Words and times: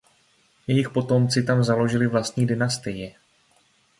Jejich 0.67 0.89
potomci 0.89 1.43
tam 1.43 1.63
založili 1.63 2.07
vlastní 2.07 2.47
dynastii. 2.47 3.15